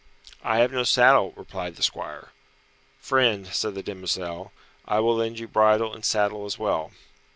[0.43, 2.29] "I have no saddle," replied the squire.
[2.97, 4.51] "Friend," said the demoiselle,
[4.87, 6.89] "I will lend you bridle and saddle as well."